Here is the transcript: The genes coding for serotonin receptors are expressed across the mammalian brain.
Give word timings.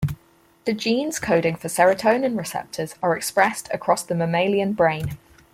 The 0.65 0.73
genes 0.73 1.19
coding 1.19 1.55
for 1.57 1.67
serotonin 1.67 2.35
receptors 2.35 2.95
are 3.03 3.15
expressed 3.15 3.69
across 3.71 4.01
the 4.01 4.15
mammalian 4.15 4.73
brain. 4.73 5.19